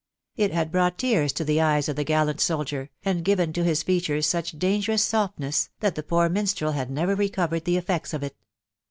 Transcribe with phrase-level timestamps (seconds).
[0.35, 3.83] It had brought tears to the eyes of the gallant soldier, and given to his
[3.83, 8.35] features such dangerous softness, that the poor minstrel had never recovered the effects of it.